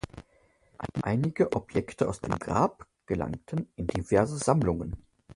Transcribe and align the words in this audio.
Einige 1.03 1.51
Objekte 1.51 2.09
aus 2.09 2.21
dem 2.21 2.33
Grab 2.39 2.87
gelangten 3.05 3.71
in 3.75 3.85
diverse 3.85 4.39
Sammlungen. 4.39 5.05